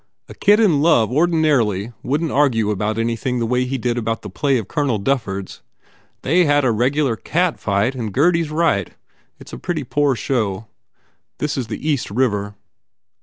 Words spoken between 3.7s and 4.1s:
did